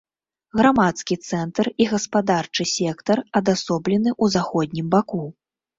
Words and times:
Грамадскі 0.61 1.17
цэнтр 1.27 1.69
і 1.85 1.87
гаспадарчы 1.93 2.69
сектар 2.73 3.25
адасоблены 3.43 4.09
ў 4.23 4.39
заходнім 4.39 4.93
баку. 4.99 5.23